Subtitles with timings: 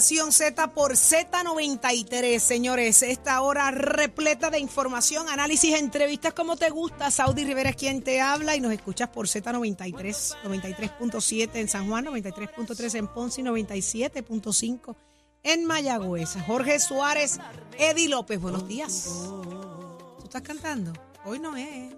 [0.00, 3.02] Nación Z por Z93, señores.
[3.02, 7.10] Esta hora repleta de información, análisis, entrevistas como te gusta.
[7.10, 12.06] Saudi Rivera es quien te habla y nos escuchas por Z93, 93.7 en San Juan,
[12.06, 14.96] 93.3 en Ponce y 97.5
[15.42, 16.30] en Mayagüez.
[16.46, 17.38] Jorge Suárez,
[17.78, 19.04] Eddie López, buenos días.
[19.06, 20.94] ¿Tú estás cantando?
[21.26, 21.94] Hoy no es.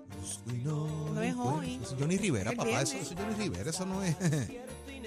[0.64, 1.78] No es hoy.
[1.80, 2.82] Eso es Johnny Rivera, papá.
[2.82, 4.16] Eso, eso es Johnny Rivera, eso no es.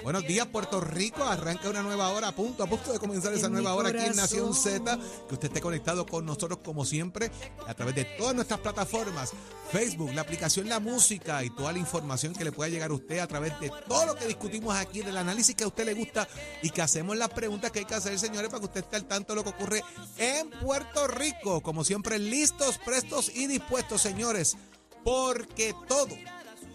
[0.04, 1.23] Buenos días, Puerto Rico.
[1.23, 4.05] Arranca una nueva hora a punto, a punto de comenzar esa En nueva hora aquí
[4.05, 4.53] en Nación.
[4.53, 4.99] Z.
[5.27, 7.31] Que usted esté conectado con nosotros como siempre
[7.67, 9.31] a través de todas nuestras plataformas:
[9.72, 13.20] Facebook, la aplicación La Música y toda la información que le pueda llegar a usted
[13.20, 16.27] a través de todo lo que discutimos aquí, del análisis que a usted le gusta
[16.61, 19.05] y que hacemos las preguntas que hay que hacer, señores, para que usted esté al
[19.05, 19.83] tanto de lo que ocurre
[20.17, 21.61] en Puerto Rico.
[21.61, 24.58] Como siempre, listos, prestos y dispuestos, señores,
[25.03, 26.16] porque todo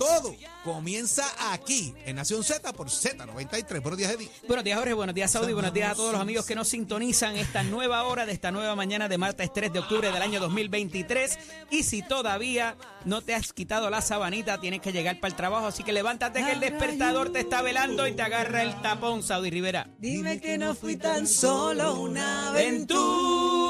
[0.00, 0.34] todo
[0.64, 3.82] comienza aquí en Nación Z por Z93.
[3.82, 4.30] Buenos días, Eddie.
[4.48, 4.94] Buenos días, Jorge.
[4.94, 5.52] Buenos días, Saudi.
[5.52, 8.74] Buenos días a todos los amigos que nos sintonizan esta nueva hora de esta nueva
[8.74, 11.38] mañana de martes 3 de octubre del año 2023.
[11.70, 15.66] Y si todavía no te has quitado la sabanita, tienes que llegar para el trabajo.
[15.66, 19.50] Así que levántate que el despertador te está velando y te agarra el tapón, Saudi
[19.50, 19.90] Rivera.
[19.98, 23.60] Dime que no fui tan solo una Aventura.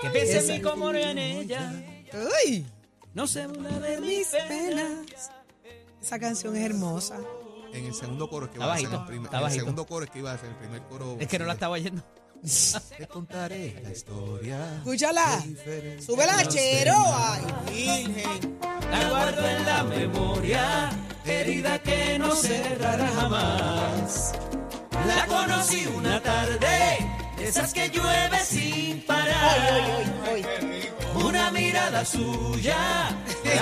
[0.00, 1.72] Que piense en mí como en ella.
[2.44, 2.66] ¡Uy!
[3.14, 5.30] No sé una de mis penas.
[6.00, 7.18] Esa canción es hermosa.
[7.72, 9.86] En el segundo coro es que iba a ser bajito, el primer, en el segundo
[9.86, 11.16] coro es que iba a ser el primer coro.
[11.20, 12.02] Es que no la estaba oyendo.
[12.98, 14.76] Te contaré la historia.
[14.78, 15.42] Escúchala.
[16.04, 16.94] Súbela, chero.
[16.96, 18.58] Ay, virgen.
[18.90, 20.90] La guardo en la memoria,
[21.24, 24.32] herida que no cerrará jamás.
[25.06, 26.98] La conocí una tarde,
[27.36, 30.04] de esas que llueve sin parar.
[31.14, 33.16] Una mirada suya,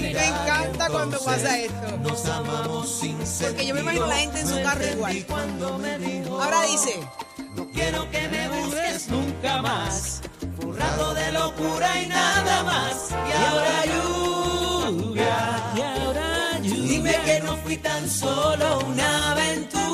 [0.00, 1.96] Me encanta cuando pasa esto.
[1.98, 5.24] Nos amamos sin Porque yo me imagino la gente en su carro igual.
[6.30, 7.00] Ahora dice,
[7.54, 10.22] no quiero que me busques nunca más.
[10.64, 13.10] Un rato de locura y nada más.
[13.10, 15.72] Y ahora lluvia.
[15.76, 16.88] Y ahora lluvia.
[16.88, 19.91] Dime que no fui tan solo una aventura.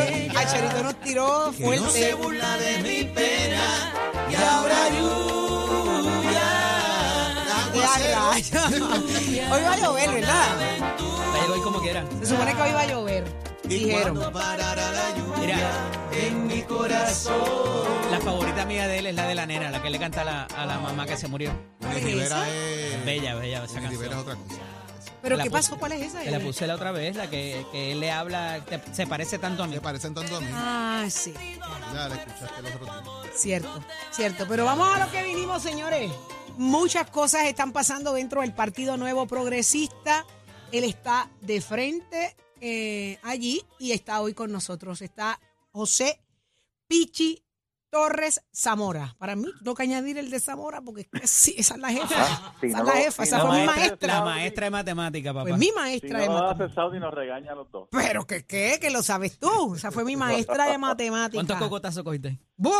[0.00, 2.14] A Cherito nos tiró no se fuerte.
[2.14, 3.92] burla de mi pena.
[4.30, 6.50] Y ahora lluvia.
[9.50, 10.56] Hoy va a llover, ¿verdad?
[11.00, 12.04] Va a como quiera.
[12.20, 13.24] Se supone que hoy va a llover.
[13.64, 14.32] Dijeron.
[14.32, 15.38] Parará la lluvia.
[15.56, 15.70] Mira,
[16.12, 17.34] en mi corazón.
[18.10, 20.24] La favorita mía de él es la de la nena, la que le canta a
[20.24, 21.50] la, a la mamá que se murió.
[21.50, 23.04] Johnny ¿Cuál es Rivera es.
[23.04, 24.38] Bella, bella esa Johnny Rivera es canción.
[24.38, 24.60] otra cosa.
[25.24, 25.76] ¿Pero qué pasó?
[25.76, 26.20] ¿Cuál es esa?
[26.20, 29.38] Te la puse la otra vez, la que, que él le habla, te- se parece
[29.38, 29.74] tanto a mí.
[29.74, 30.46] Se parecen tanto a mí.
[30.52, 31.34] Ah, sí.
[31.92, 33.32] Ya la escuchaste el otro día.
[33.34, 34.46] Cierto, cierto.
[34.48, 36.12] Pero vamos a lo que vinimos, señores.
[36.56, 40.24] Muchas cosas están pasando dentro del Partido Nuevo Progresista.
[40.70, 45.02] Él está de frente eh, allí y está hoy con nosotros.
[45.02, 45.40] Está
[45.72, 46.20] José
[46.86, 47.42] Pichi
[47.94, 49.14] Torres Zamora.
[49.18, 51.90] Para mí, tengo que añadir el de Zamora porque es que sí, esa es la
[51.90, 52.54] jefa.
[52.60, 54.14] si esa no es la lo- jefa, si esa no fue mi maestra.
[54.14, 55.42] La maestra de matemática, papá.
[55.48, 57.88] Pues mi Si maestra de no hace Saudi, nos regaña a los dos.
[57.92, 59.76] Pero que qué, que lo sabes tú.
[59.76, 61.46] Esa fue mi maestra de matemáticas.
[61.46, 62.40] ¿Cuántos cocotazos cogiste?
[62.56, 62.72] ¡Buh!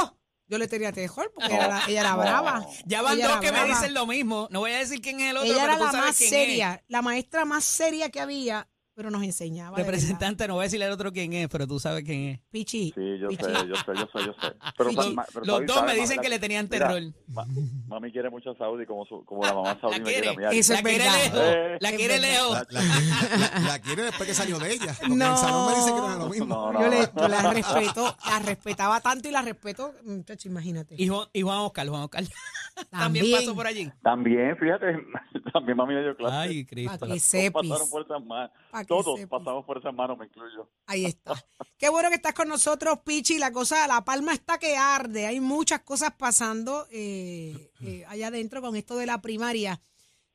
[0.47, 2.67] Yo le tenía tejol porque era la- ella era brava.
[2.85, 4.49] Ya van Ella dos que me dicen lo mismo.
[4.51, 6.17] No voy a decir quién es el otro, Ella pero era tú la sabes más
[6.17, 9.77] seria, la maestra más seria que había, pero nos enseñaba.
[9.77, 12.41] Representante, no voy a decirle al otro quién es, pero tú sabes quién es.
[12.51, 12.93] Pichi.
[12.95, 13.45] Sí, yo Pichi.
[13.45, 14.55] sé, yo sé, yo sé, yo sé.
[14.79, 16.89] Pero, Los, ma- pero los Saudi dos sabe, me dicen mami, que le tenían mira,
[16.89, 17.13] terror.
[17.29, 17.47] ma-
[17.89, 20.35] mami quiere mucho a Saudi como, su, como la mamá Saudi La me quiere a
[20.35, 20.51] quiere.
[20.51, 20.59] mí.
[20.59, 21.19] Eso la es quiere verdad.
[21.25, 21.41] lejos.
[21.45, 21.77] Eh.
[21.81, 22.51] La quiere lejos.
[22.71, 24.95] La, la- la- la quiere después que salió de ella.
[25.01, 25.25] Porque No.
[25.27, 26.47] en el salón me dice que no era lo mismo.
[26.47, 30.95] No, no, Yo, le, yo la respeto, la respetaba tanto y la respeto, muchacho, imagínate.
[30.99, 32.25] Y Juan, y Juan Oscar, Juan Oscar.
[32.91, 33.33] También También.
[33.41, 33.91] pasó por allí.
[34.03, 34.87] También, fíjate,
[35.53, 36.37] también mami me dio clase.
[36.37, 36.99] Ay, Cristo.
[36.99, 38.51] Para que pasaron manos.
[38.73, 40.69] Pa' que Todos pasamos por esas manos, me incluyo.
[40.87, 41.35] Ahí está.
[41.79, 43.39] Qué bueno que estás con nosotros, Pichi.
[43.39, 45.27] La cosa, la palma está que arde.
[45.27, 49.81] Hay muchas cosas pasando eh, eh, allá adentro con esto de la primaria.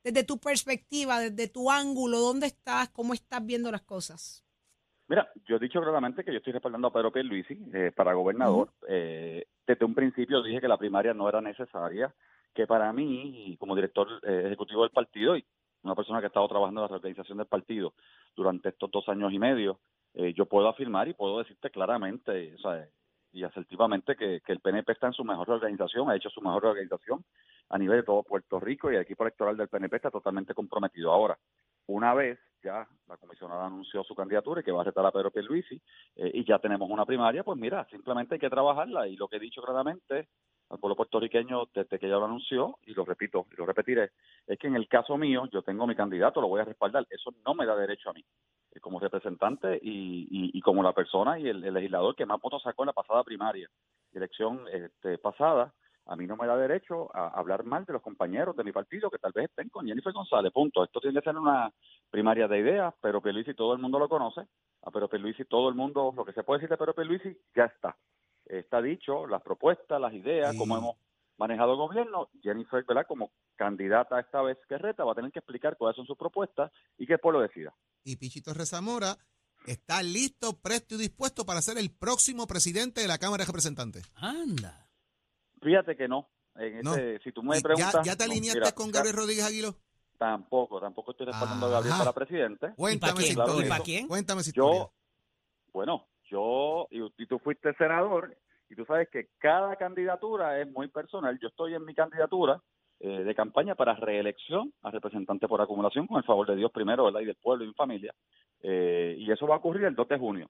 [0.04, 2.90] Desde tu perspectiva, desde tu ángulo, ¿dónde estás?
[2.90, 4.44] ¿Cómo estás viendo las cosas?
[5.10, 8.70] Mira, yo he dicho claramente que yo estoy respaldando a Pedro Pierluisi eh, para gobernador.
[8.88, 12.14] Eh, desde un principio dije que la primaria no era necesaria,
[12.54, 15.44] que para mí, como director eh, ejecutivo del partido, y
[15.84, 17.94] una persona que ha estado trabajando en la reorganización del partido
[18.36, 19.80] durante estos dos años y medio,
[20.14, 22.76] eh, yo puedo afirmar y puedo decirte claramente o
[23.32, 26.66] y asertivamente que, que el PNP está en su mejor organización, ha hecho su mejor
[26.66, 27.24] organización
[27.70, 31.12] a nivel de todo Puerto Rico y el equipo electoral del PNP está totalmente comprometido.
[31.12, 31.38] Ahora,
[31.86, 35.32] una vez ya la comisionada anunció su candidatura y que va a retar a Pedro
[35.32, 35.82] Pierluisi
[36.16, 39.38] eh, y ya tenemos una primaria, pues mira, simplemente hay que trabajarla y lo que
[39.38, 40.28] he dicho claramente
[40.70, 44.12] al pueblo puertorriqueño desde que ya lo anunció, y lo repito y lo repetiré,
[44.46, 47.06] es que en el caso mío yo tengo mi candidato, lo voy a respaldar.
[47.10, 48.24] Eso no me da derecho a mí,
[48.74, 52.84] eh, como representante y, y, como la persona y el, legislador que más votos sacó
[52.84, 53.70] en la pasada primaria,
[54.14, 55.74] elección este, pasada,
[56.06, 59.12] a mí no me da derecho a hablar mal de los compañeros de mi partido
[59.12, 60.84] que tal vez estén con Jennifer González, punto.
[60.84, 61.72] Esto tiene que ser una
[62.10, 64.42] primaria de ideas, pero Pierluisi todo el mundo lo conoce,
[64.82, 67.66] a Pero Pierluisi todo el mundo, lo que se puede decir de Pero Pierluisi ya
[67.66, 67.96] está.
[68.50, 70.96] Está dicho, las propuestas, las ideas, cómo hemos
[71.38, 72.30] manejado el gobierno.
[72.42, 73.06] Jennifer, ¿verdad?
[73.08, 76.72] Como candidata esta vez que reta, va a tener que explicar cuáles son sus propuestas
[76.98, 77.74] y que el pueblo decida.
[78.04, 79.16] Y Pichito Rezamora
[79.66, 84.12] está listo, presto y dispuesto para ser el próximo presidente de la Cámara de Representantes.
[84.16, 84.90] Anda.
[85.62, 86.28] Fíjate que no.
[86.56, 89.76] En ese, si tú me preguntas, ¿Ya, te alineaste con Gabriel Rodríguez Aguiló?
[90.18, 92.74] Tampoco, tampoco estoy respaldando a Gabriel para presidente.
[92.76, 93.66] Cuéntame ¿Y para quién?
[93.66, 94.08] ¿Y para quién?
[94.08, 94.92] Cuéntame si Yo,
[95.72, 98.36] bueno, yo, y, tú fuiste senador,
[98.70, 101.38] y tú sabes que cada candidatura es muy personal.
[101.40, 102.62] Yo estoy en mi candidatura
[103.00, 107.06] eh, de campaña para reelección a representante por acumulación, con el favor de Dios primero,
[107.06, 107.22] ¿verdad?
[107.22, 108.14] Y del pueblo y mi familia.
[108.62, 110.50] Eh, y eso va a ocurrir el 2 de junio.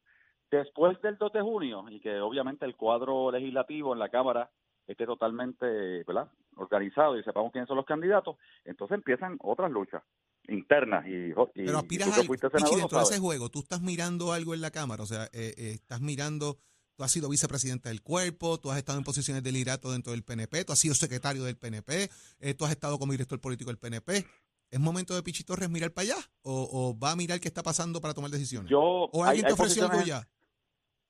[0.51, 4.49] Después del 2 de junio, y que obviamente el cuadro legislativo en la Cámara
[4.87, 6.31] esté totalmente ¿verdad?
[6.55, 10.03] organizado y sepamos quiénes son los candidatos, entonces empiezan otras luchas
[10.51, 11.05] internas.
[11.07, 15.03] Y, Pero aspiras a dentro de ese juego, tú estás mirando algo en la Cámara,
[15.03, 16.57] o sea, eh, eh, estás mirando,
[16.95, 20.23] tú has sido vicepresidente del cuerpo, tú has estado en posiciones de liderato dentro del
[20.23, 22.09] PNP, tú has sido secretario del PNP,
[22.39, 24.25] eh, tú has estado como director político del PNP.
[24.71, 26.17] ¿Es momento de Pichi Torres mirar para allá?
[26.43, 28.69] ¿O, va a mirar qué está pasando para tomar decisiones?
[28.69, 30.27] Yo, ¿O alguien te ofreció algo ya?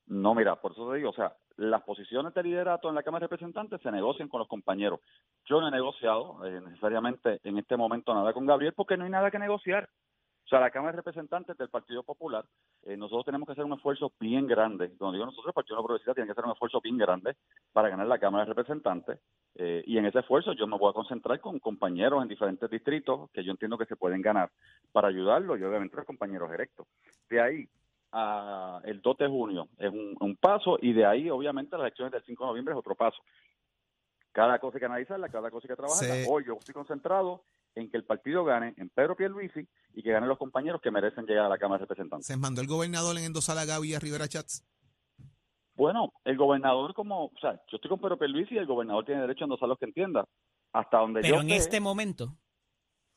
[0.10, 3.24] No, mira, por eso te digo, o sea, las posiciones de liderato en la Cámara
[3.24, 5.00] de Representantes se negocian con los compañeros.
[5.46, 9.12] Yo no he negociado eh, necesariamente en este momento nada con Gabriel porque no hay
[9.12, 9.88] nada que negociar.
[10.46, 12.44] O sea, la Cámara de Representantes del Partido Popular,
[12.82, 14.90] eh, nosotros tenemos que hacer un esfuerzo bien grande.
[14.98, 17.36] Cuando digo nosotros, el Partido de la Progresista tiene que hacer un esfuerzo bien grande
[17.72, 19.20] para ganar la Cámara de Representantes.
[19.54, 23.30] Eh, y en ese esfuerzo yo me voy a concentrar con compañeros en diferentes distritos
[23.30, 24.50] que yo entiendo que se pueden ganar
[24.92, 26.88] para ayudarlos y obviamente los compañeros electos.
[27.30, 27.70] De ahí
[28.12, 32.24] a el 2 de junio es un, paso y de ahí obviamente las elecciones del
[32.26, 33.18] 5 de noviembre es otro paso.
[34.32, 36.16] Cada cosa hay que analizarla, cada cosa hay que trabajarla.
[36.30, 37.44] Hoy yo estoy concentrado
[37.76, 41.26] en que el partido gane en Pedro Pierluisi y que ganen los compañeros que merecen
[41.26, 42.28] llegar a la Cámara de Representantes.
[42.28, 44.66] ¿Se mandó el gobernador en endosar a Gaby y a Rivera Chats?
[45.76, 49.22] Bueno, el gobernador como, o sea, yo estoy con Pedro Pierluisi y el gobernador tiene
[49.22, 50.26] derecho a endosar los que entienda.
[50.72, 52.36] Hasta donde Pero en este momento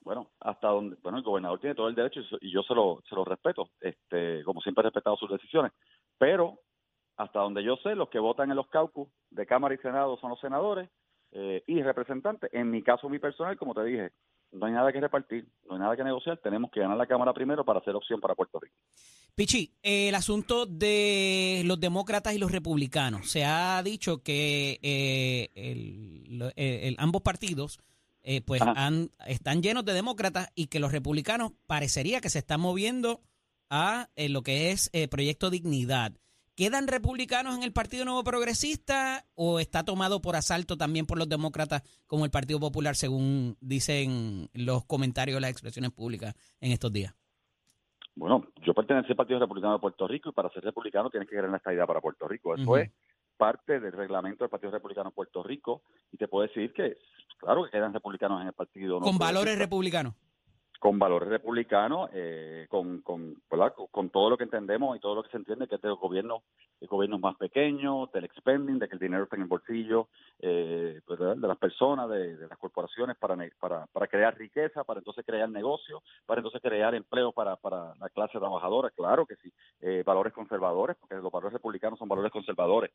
[0.04, 3.14] bueno, hasta donde, bueno, el gobernador tiene todo el derecho y yo se lo, se
[3.14, 5.72] lo respeto, este, como siempre he respetado sus decisiones,
[6.19, 6.58] pero
[7.16, 10.31] hasta donde yo sé, los que votan en los caucus de Cámara y Senado son
[10.31, 10.88] los senadores
[11.32, 12.50] eh, y representantes.
[12.52, 14.10] En mi caso, mi personal, como te dije,
[14.52, 17.32] no hay nada que repartir, no hay nada que negociar, tenemos que ganar la Cámara
[17.32, 18.75] primero para hacer opción para Puerto Rico.
[19.34, 23.31] Pichi, el asunto de los demócratas y los republicanos.
[23.31, 27.81] Se ha dicho que eh, el, ambos partidos
[28.22, 32.60] eh, pues han, están llenos de demócratas y que los republicanos parecería que se están
[32.60, 33.20] moviendo
[33.69, 36.12] a eh, lo que es eh, Proyecto Dignidad.
[36.55, 41.29] ¿Quedan republicanos en el Partido Nuevo Progresista o está tomado por asalto también por los
[41.29, 47.14] demócratas como el Partido Popular, según dicen los comentarios, las expresiones públicas en estos días?
[48.14, 51.34] Bueno, yo pertenezco al Partido Republicano de Puerto Rico y para ser republicano tienes que
[51.34, 52.55] querer esta idea para Puerto Rico.
[52.55, 52.91] Eso es
[53.43, 55.82] parte del reglamento del Partido Republicano de Puerto Rico
[56.13, 56.99] y te puedo decir que
[57.39, 59.01] claro que quedan republicanos en el partido.
[59.01, 60.15] ¿Con valores republicanos?
[60.79, 63.43] Con valores republicanos, eh, con, con,
[63.91, 66.44] con todo lo que entendemos y todo lo que se entiende que este gobierno
[66.82, 70.08] el gobierno más pequeño, del expending, de que el dinero está en el bolsillo
[70.41, 75.25] eh, pues, de las personas, de, las corporaciones para, para, para crear riqueza, para entonces
[75.25, 80.03] crear negocio, para entonces crear empleo para, para la clase trabajadora, claro que sí, eh,
[80.05, 82.91] valores conservadores, porque los valores republicanos son valores conservadores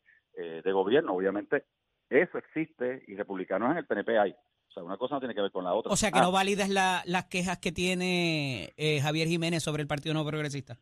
[0.58, 1.64] eh, de gobierno, obviamente
[2.10, 4.30] eso existe y republicanos en el PNP hay.
[4.30, 5.92] O sea, una cosa no tiene que ver con la otra.
[5.92, 6.30] O sea, que no ah.
[6.30, 10.78] validas las quejas que tiene Javier Jiménez sobre el Partido Nuevo Progresista.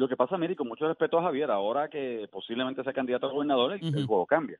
[0.00, 3.32] Lo que pasa, mire, con mucho respeto a Javier, ahora que posiblemente sea candidato a
[3.32, 4.58] gobernador, el, juego cambia.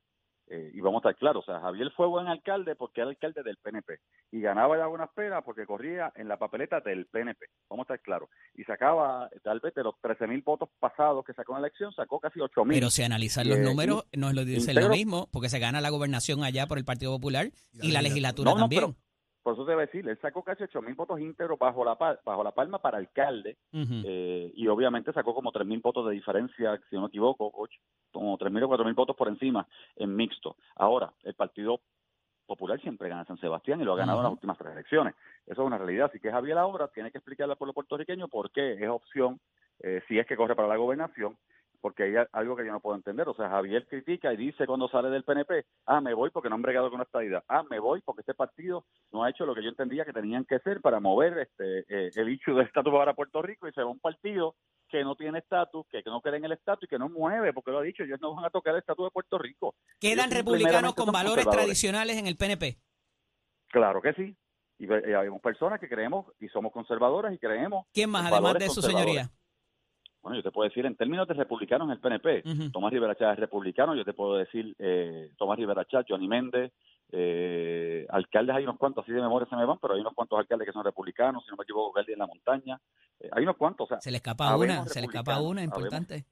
[0.52, 3.44] Eh, y vamos a estar claros, o sea, Javier fue buen alcalde porque era alcalde
[3.44, 4.00] del PNP
[4.32, 8.00] y ganaba ya buenas penas porque corría en la papeleta del PNP, vamos a estar
[8.00, 8.28] claros.
[8.56, 11.92] Y sacaba, tal vez de los 13 mil votos pasados que sacó en la elección,
[11.92, 12.74] sacó casi 8 mil.
[12.74, 15.90] Pero si analizan los números, no es lo, dicen lo mismo, porque se gana la
[15.90, 18.96] gobernación allá por el Partido Popular y, la legislatura también.
[19.50, 21.96] Por eso te voy a decir, él sacó casi 8 mil votos íntegros bajo la,
[21.96, 26.80] bajo la palma para alcalde eh, y obviamente sacó como 3 mil votos de diferencia,
[26.88, 27.80] si no me equivoco, ocho,
[28.12, 29.66] como 3 mil o 4 mil votos por encima
[29.96, 30.56] en mixto.
[30.76, 31.80] Ahora, el Partido
[32.46, 35.14] Popular siempre gana San Sebastián y lo ha ganado en las últimas tres elecciones.
[35.46, 36.06] Eso es una realidad.
[36.06, 39.40] Así que Javier ahora tiene que explicarle al pueblo puertorriqueño por qué es opción,
[39.80, 41.36] eh, si es que corre para la gobernación,
[41.80, 43.28] porque hay a- algo que yo no puedo entender.
[43.28, 46.54] O sea, Javier critica y dice cuando sale del PNP, ah, me voy porque no
[46.56, 47.42] han bregado con esta idea.
[47.48, 50.44] Ah, me voy porque este partido no ha hecho lo que yo entendía que tenían
[50.44, 53.82] que hacer para mover este eh, el hecho del estatus para Puerto Rico y se
[53.82, 54.54] va un partido
[54.88, 57.70] que no tiene estatus, que no cree en el estatus y que no mueve, porque
[57.70, 59.76] lo ha dicho, ellos no van a tocar el estatus de Puerto Rico.
[60.00, 62.76] ¿Quedan republicanos con valores tradicionales en el PNP?
[63.68, 64.36] Claro que sí.
[64.78, 67.86] Y, y hay personas que creemos y somos conservadoras y creemos.
[67.92, 69.30] ¿Quién más, además de su señoría?
[70.22, 72.42] Bueno, yo te puedo decir, en términos de republicanos en el PNP.
[72.72, 76.72] Tomás Rivera Chávez es republicano, yo te puedo decir eh, Tomás Rivera Chávez, Johnny Méndez,
[77.12, 80.38] eh, alcaldes hay unos cuantos, así de memoria se me van, pero hay unos cuantos
[80.38, 82.80] alcaldes que son republicanos, si no me equivoco, alcalde en la montaña,
[83.18, 85.76] eh, hay unos cuantos, o sea, Se le escapa una, se le escapa una habemos-
[85.78, 86.24] importante.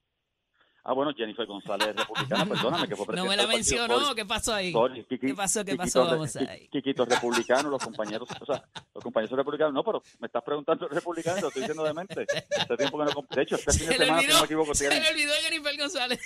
[0.89, 4.15] Ah bueno, Jennifer González es republicana, perdóname, que fue No me la mencionó.
[4.15, 4.73] ¿qué pasó ahí?
[4.73, 5.65] Kiki- ¿Qué pasó?
[5.65, 6.05] ¿Qué pasó?
[6.07, 6.67] Vamos ahí.
[6.69, 8.65] Kikito republicanos, los compañeros, o sea,
[8.95, 12.27] los compañeros republicanos, no, pero me estás preguntando republicanos, lo estoy diciendo de mente.
[12.59, 14.75] Hace tiempo que no, de hecho, este fin Se de semana, si no me equivoco,
[14.75, 16.21] se tienen, le olvidó Jennifer González.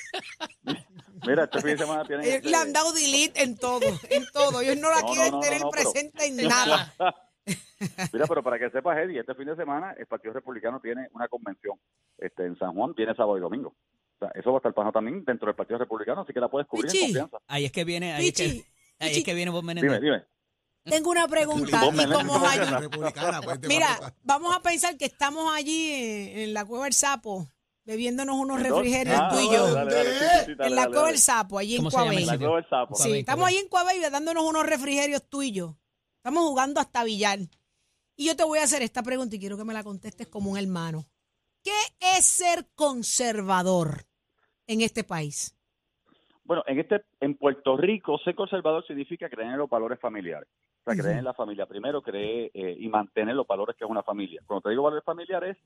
[1.26, 2.24] mira, este fin de semana tienen...
[2.26, 4.60] Ellos este- le han dado delete en todo, en todo.
[4.60, 6.94] Ellos no la No, quieren no, no, tener no, pero- presente en nada.
[8.12, 11.26] Mira, pero para que sepas, Eddie, este fin de semana el Partido Republicano tiene una
[11.26, 11.76] convención
[12.16, 13.74] este, en San Juan, viene sábado y domingo.
[14.22, 16.68] Sea, eso va a estar pasando también dentro del Partido Republicano, así que la puedes
[16.68, 17.04] cubrir Pichi.
[17.04, 17.38] en confianza.
[17.48, 18.64] Ahí es que viene, ahí es que, Pichi,
[18.98, 19.24] ahí es Pichi.
[19.24, 20.00] que viene Bob Menéndez.
[20.00, 20.24] Dime, dime.
[20.84, 21.80] Tengo una pregunta.
[21.92, 26.54] Y como ¿cómo allí- Republicana, pues, Mira, vamos a pensar que estamos allí en, en
[26.54, 27.48] la Cueva del Sapo,
[27.84, 29.72] bebiéndonos unos refrigerios Ah, tú y yo.
[29.74, 31.88] dale, dale, sí, sí, sí, dale, en la Cueva del Sapo, allí en.
[31.88, 32.26] Cuabey.
[32.94, 35.76] Sí, estamos ahí en Coabey dándonos unos refrigerios tú y yo.
[36.16, 37.38] Estamos jugando hasta billar.
[38.16, 40.50] Y yo te voy a hacer esta pregunta y quiero que me la contestes como
[40.50, 41.06] un hermano.
[41.64, 44.04] ¿Qué es ser conservador
[44.72, 45.56] en este país?
[46.44, 50.48] Bueno, en este, en Puerto Rico, ser conservador significa creer en los valores familiares.
[50.84, 51.66] O sea, creer en la familia.
[51.66, 54.42] Primero, creer eh, y mantener los valores que es una familia.
[54.46, 55.56] Cuando te digo valores familiares,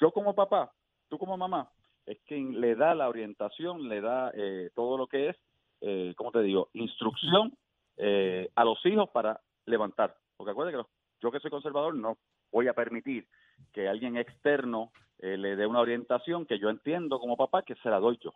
[0.00, 0.72] yo como papá,
[1.08, 1.70] tú como mamá,
[2.04, 5.36] es quien le da la orientación, le da eh, todo lo que es,
[5.80, 6.68] eh, ¿cómo te digo?
[6.72, 7.56] Instrucción
[7.96, 10.16] eh, a los hijos para levantar.
[10.36, 10.90] Porque acuérdate que los-
[11.22, 12.18] yo que soy conservador no
[12.52, 13.26] voy a permitir
[13.72, 17.88] que alguien externo eh, le dé una orientación que yo entiendo como papá que se
[17.88, 18.34] la doy yo.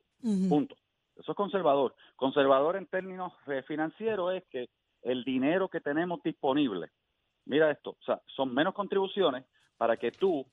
[0.49, 0.77] Punto.
[1.17, 1.95] Eso es conservador.
[2.17, 4.71] Conservador en términos eh, financieros es que
[5.03, 6.91] el dinero que tenemos disponible,
[7.45, 9.45] mira esto, o sea, son menos contribuciones
[9.77, 10.47] para que tú,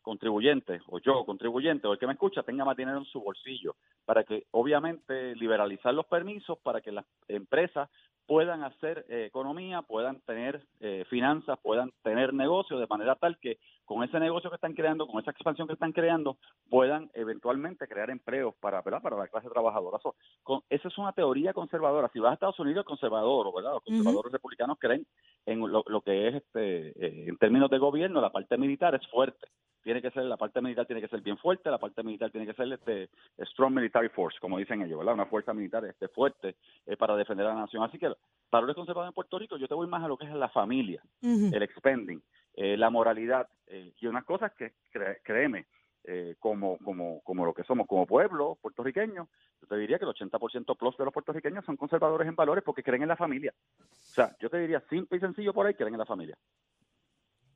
[0.00, 3.76] contribuyente, o yo, contribuyente, o el que me escucha, tenga más dinero en su bolsillo,
[4.04, 7.88] para que obviamente liberalizar los permisos, para que las empresas
[8.26, 13.58] puedan hacer eh, economía, puedan tener eh, finanzas, puedan tener negocios, de manera tal que
[13.84, 16.36] con ese negocio que están creando, con esa expansión que están creando,
[16.70, 19.02] puedan eventualmente crear empleos para, ¿verdad?
[19.02, 19.98] para la clase trabajadora.
[20.02, 22.10] So, con, esa es una teoría conservadora.
[22.12, 23.72] Si vas a Estados Unidos, el conservador, ¿verdad?
[23.72, 25.06] los conservadores republicanos creen
[25.46, 29.06] en lo, lo que es, este, eh, en términos de gobierno, la parte militar es
[29.08, 29.48] fuerte.
[29.82, 32.46] Tiene que ser, la parte militar tiene que ser bien fuerte, la parte militar tiene
[32.46, 33.10] que ser este,
[33.46, 35.14] strong military force, como dicen ellos, ¿verdad?
[35.14, 36.54] Una fuerza militar este, fuerte
[36.86, 37.82] eh, para defender a la nación.
[37.82, 38.12] Así que
[38.50, 41.02] valores conservadores en Puerto Rico, yo te voy más a lo que es la familia,
[41.20, 42.22] el expending,
[42.54, 45.66] eh, la moralidad eh, y unas cosas que, cre- créeme,
[46.04, 49.28] eh, como, como, como lo que somos como pueblo puertorriqueño,
[49.60, 52.82] yo te diría que el 80% plus de los puertorriqueños son conservadores en valores porque
[52.82, 53.54] creen en la familia.
[53.80, 56.36] O sea, yo te diría simple y sencillo por ahí, creen en la familia.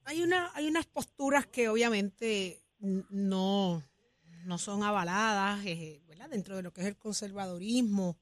[0.04, 3.82] Hay, una, hay unas posturas que obviamente no,
[4.44, 6.30] no son avaladas eh, ¿verdad?
[6.30, 8.16] dentro de lo que es el conservadorismo.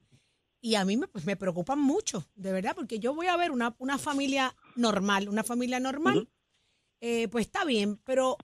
[0.62, 3.50] Y a mí me, pues, me preocupan mucho, de verdad, porque yo voy a ver
[3.50, 6.26] una, una familia normal, una familia normal,
[7.00, 8.36] eh, pues está bien, pero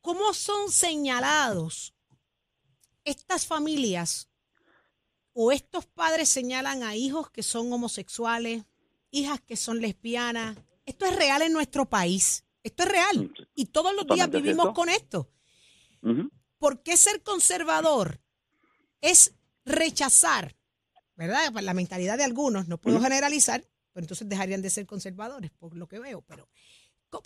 [0.00, 1.94] ¿cómo son señalados
[3.04, 4.28] estas familias
[5.32, 8.64] o estos padres señalan a hijos que son homosexuales,
[9.10, 10.56] hijas que son lesbianas?
[10.84, 12.44] Esto es real en nuestro país.
[12.62, 13.32] Esto es real.
[13.54, 15.30] Y todos los días vivimos con esto.
[16.58, 18.20] ¿Por qué ser conservador
[19.00, 19.34] es
[19.64, 20.56] rechazar,
[21.14, 21.52] verdad?
[21.62, 23.60] La mentalidad de algunos, no puedo generalizar,
[23.92, 26.22] pero entonces dejarían de ser conservadores, por lo que veo.
[26.22, 26.48] Pero,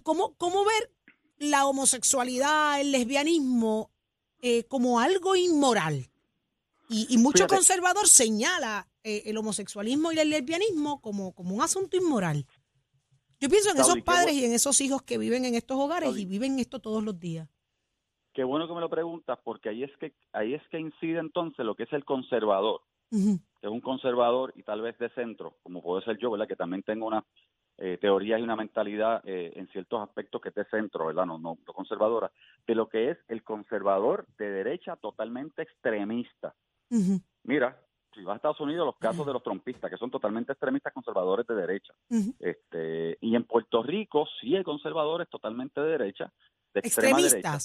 [0.03, 0.93] ¿cómo, cómo ver
[1.39, 3.91] la homosexualidad, el lesbianismo
[4.41, 6.07] eh, como algo inmoral?
[6.89, 7.55] Y, y mucho Fíjate.
[7.55, 12.45] conservador señala eh, el homosexualismo y el lesbianismo como, como un asunto inmoral.
[13.41, 16.11] Yo pienso en Saudi, esos padres y en esos hijos que viven en estos hogares
[16.11, 16.23] Saudi.
[16.23, 17.49] y viven esto todos los días.
[18.35, 21.65] Qué bueno que me lo preguntas porque ahí es que ahí es que incide entonces
[21.65, 22.83] lo que es el conservador.
[23.11, 26.47] Que es un conservador y tal vez de centro, como puede ser yo, ¿verdad?
[26.47, 27.25] Que también tengo una
[27.83, 31.25] eh, teorías y una mentalidad eh, en ciertos aspectos que es de centro, ¿verdad?
[31.25, 32.31] No, no, no conservadora,
[32.67, 36.55] de lo que es el conservador de derecha totalmente extremista.
[37.45, 37.81] Mira,
[38.15, 41.47] si vas a Estados Unidos, los casos de los trompistas, que son totalmente extremistas conservadores
[41.47, 41.95] de derecha.
[42.39, 46.31] Este, y en Puerto Rico sí hay conservadores totalmente de derecha,
[46.75, 47.59] de extrema derecha.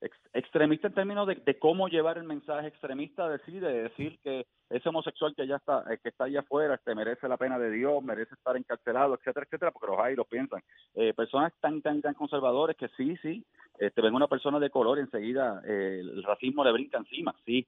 [0.00, 4.46] Ex- extremista en términos de, cómo llevar el mensaje extremista de decir, de decir que
[4.70, 7.70] ese homosexual que ya está, eh, que está allá afuera, este, merece la pena de
[7.70, 10.62] Dios, merece estar encarcelado, etcétera, etcétera, porque los hay, los piensan.
[10.94, 13.44] Eh, personas tan, tan, tan conservadores que sí, sí,
[13.78, 17.66] este, ven una persona de color y enseguida eh, el racismo le brinca encima, sí.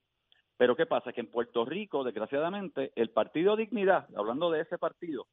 [0.57, 1.13] Pero ¿qué pasa?
[1.13, 5.27] Que en Puerto Rico, desgraciadamente, el Partido Dignidad, hablando de ese partido,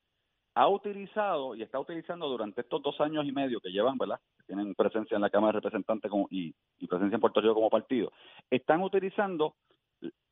[0.56, 4.20] ha utilizado y está utilizando durante estos dos años y medio que llevan, ¿verdad?
[4.38, 7.54] Que tienen presencia en la Cámara de Representantes como, y, y presencia en Puerto Rico
[7.54, 8.12] como partido,
[8.50, 9.56] están utilizando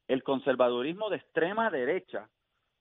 [0.07, 2.29] el conservadurismo de extrema derecha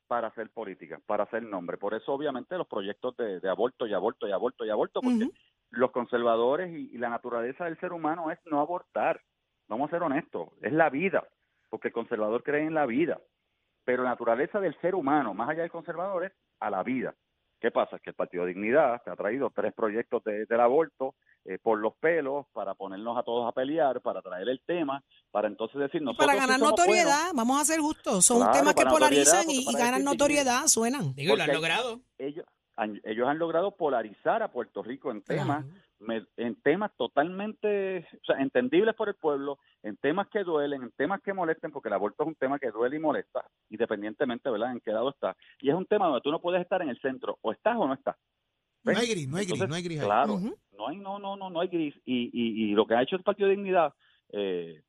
[0.06, 1.78] para hacer política, para hacer nombre.
[1.78, 5.28] Por eso, obviamente, los proyectos de, de aborto y aborto y aborto y aborto, porque
[5.70, 9.20] los conservadores y, y la naturaleza del ser humano es no abortar.
[9.68, 11.26] Vamos a ser honestos, es la vida,
[11.70, 13.20] porque el conservador cree en la vida.
[13.84, 17.14] Pero la naturaleza del ser humano, más allá del conservador, es a la vida.
[17.62, 18.00] ¿Qué pasa?
[18.00, 21.14] Que el Partido Dignidad te ha traído tres proyectos de- del aborto
[21.44, 25.46] eh, por los pelos para ponernos a todos a pelear, para traer el tema, para
[25.46, 27.34] entonces decir nosotros Para sí ganar somos notoriedad, buenos.
[27.36, 28.24] vamos a ser justos.
[28.24, 31.14] Son Claro, temas que polarizan y, ganan notoriedad, suenan.
[31.14, 32.00] Digo, lo han logrado.
[32.18, 32.44] ellos
[32.76, 35.64] han, ellos han logrado polarizar a Puerto Rico en temas
[35.98, 40.90] me- en temas totalmente o sea, entendibles por el pueblo, en temas que duelen, en
[40.92, 44.72] temas que molesten, porque el aborto es un tema que duele y molesta, independientemente, ¿verdad?,
[44.72, 45.36] en qué lado está.
[45.62, 47.86] Y es un tema donde tú no puedes estar en el centro, o estás o
[47.86, 48.16] no estás.
[48.84, 50.06] No hay gris, no hay gris, Entonces, no hay gris ahí.
[50.06, 50.40] Claro,
[50.76, 51.94] no hay, no, no, no, no hay gris.
[52.04, 53.94] Y, y, y lo que ha hecho el Partido de Dignidad,
[54.32, 54.82] eh,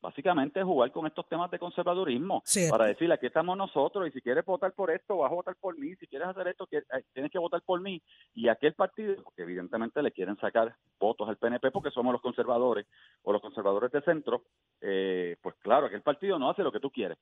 [0.00, 2.76] básicamente es jugar con estos temas de conservadurismo Cierto.
[2.76, 5.76] para decirle aquí estamos nosotros y si quieres votar por esto vas a votar por
[5.78, 8.00] mí, si quieres hacer esto eh, tienes que votar por mí
[8.34, 12.86] y aquel partido que evidentemente le quieren sacar votos al PNP porque somos los conservadores
[13.22, 14.44] o los conservadores de centro,
[14.80, 17.18] eh, pues claro, aquel partido no hace lo que tú quieres.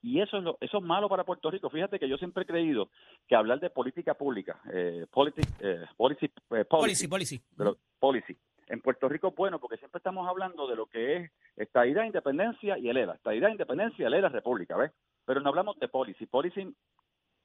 [0.00, 1.68] Y eso es, lo, eso es malo para Puerto Rico.
[1.70, 2.88] Fíjate que yo siempre he creído
[3.26, 7.42] que hablar de política pública, eh, politi- eh, policy, eh, Policy, policy, policy.
[7.56, 8.36] pero policy.
[8.68, 12.78] En Puerto Rico es bueno porque siempre estamos hablando de lo que es estadidad, independencia
[12.78, 13.14] y el ELA.
[13.14, 14.92] Estadidad, independencia, el ELA, república, ¿ves?
[15.24, 16.26] Pero no hablamos de policy.
[16.26, 16.68] Policy,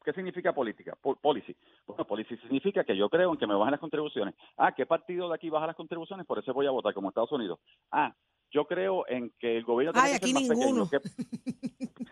[0.04, 0.96] ¿qué significa política?
[1.02, 1.56] Po- policy.
[1.88, 4.36] Bueno, policy significa que yo creo en que me bajan las contribuciones.
[4.58, 6.26] Ah, ¿qué partido de aquí baja las contribuciones?
[6.28, 7.58] Por eso voy a votar como Estados Unidos.
[7.90, 8.14] Ah,
[8.52, 10.90] yo creo en que el gobierno tiene Ay, que ser más ninguno.
[10.90, 11.53] pequeño.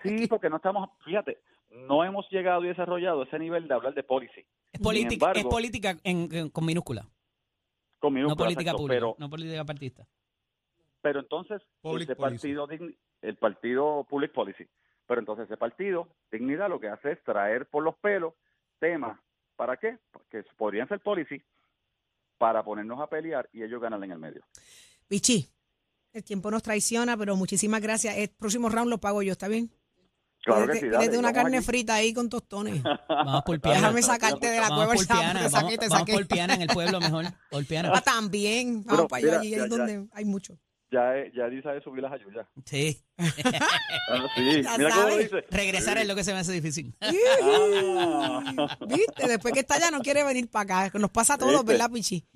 [0.04, 1.40] Sí, porque no estamos, fíjate,
[1.72, 4.46] no hemos llegado y desarrollado ese nivel de hablar de policy.
[4.72, 7.02] Es política, embargo- es política en- en- con minúscula.
[8.00, 10.08] Con No minúsculas, política exacto, pública, pero no política partista.
[11.02, 14.66] pero entonces Public ese partido dign- el partido public policy
[15.08, 18.34] pero entonces ese partido dignidad lo que hace es traer por los pelos
[18.80, 19.20] temas
[19.56, 19.98] para qué
[20.30, 21.42] que podrían ser policy
[22.38, 24.42] para ponernos a pelear y ellos ganan en el medio
[25.08, 25.48] Pichi,
[26.14, 28.16] el tiempo nos traiciona, pero muchísimas gracias.
[28.18, 29.70] El próximo round lo pago yo, ¿está bien?
[30.44, 31.66] Claro que sí dale, pídete una vamos carne aquí.
[31.66, 32.82] frita ahí con tostones.
[33.10, 33.78] Vamos por piana.
[33.78, 36.00] Déjame sacarte de la Vamos cueva el por sapo, piana, te vamos, saqué, te vamos
[36.00, 36.14] saqué.
[36.14, 37.26] por piana en el pueblo mejor.
[37.50, 37.92] Por piana.
[37.94, 38.84] Ah, también.
[38.84, 40.58] Vamos Pero, para allá, mira, allí ya- es ya- donde hay mucho.
[40.92, 43.02] ya ya Eddie sabe subir las ayudas Sí.
[43.18, 45.32] Ah, sí Ya mira cómo lo sabes.
[45.32, 46.96] dice Regresar es lo que se me hace difícil.
[47.44, 48.78] Ah.
[48.88, 49.28] ¿Viste?
[49.28, 51.00] Después que está allá no quiere venir para acá.
[51.00, 51.66] Nos pasa a todos, ¿Viste?
[51.74, 52.28] ¿verdad, Pichi?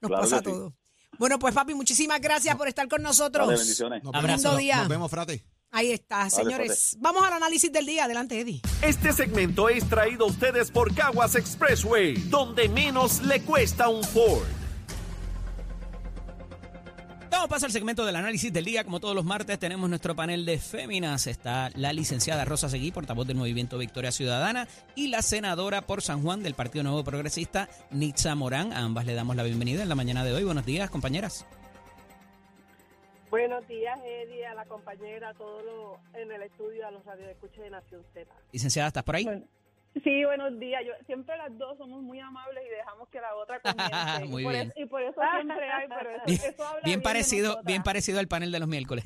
[0.00, 0.52] Nos Claro pasa a que sí.
[0.56, 0.72] todos.
[1.18, 3.46] Bueno, pues papi, muchísimas gracias por estar con nosotros.
[3.46, 4.56] Dale, bendiciones Nos Abrazo.
[4.56, 4.76] día.
[4.78, 5.42] Nos vemos, frate.
[5.70, 6.96] Ahí está, señores.
[7.00, 8.04] Vamos al análisis del día.
[8.04, 8.62] Adelante, Eddie.
[8.82, 14.46] Este segmento es traído a ustedes por Caguas Expressway, donde menos le cuesta un Ford.
[17.30, 18.84] Damos paso al segmento del análisis del día.
[18.84, 21.26] Como todos los martes, tenemos nuestro panel de féminas.
[21.26, 26.22] Está la licenciada Rosa Seguí, portavoz del Movimiento Victoria Ciudadana, y la senadora por San
[26.22, 28.72] Juan del Partido Nuevo Progresista, Nitza Morán.
[28.72, 30.44] A ambas le damos la bienvenida en la mañana de hoy.
[30.44, 31.44] Buenos días, compañeras.
[33.30, 37.64] Buenos días, Eddie, a la compañera, a todos los en el estudio, a los radioescuchas
[37.64, 38.32] de Nación Z.
[38.52, 39.24] Licenciada, ¿estás por ahí?
[39.24, 39.46] Bueno,
[40.04, 40.82] sí, buenos días.
[40.86, 44.24] Yo, siempre las dos somos muy amables y dejamos que la otra comience.
[44.26, 44.68] Muy y por bien.
[44.68, 48.18] Eso, y por eso siempre hay, pero eso, Bien, eso habla bien parecido, bien parecido
[48.18, 49.04] al panel de los miércoles.